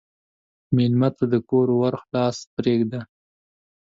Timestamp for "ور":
1.79-1.95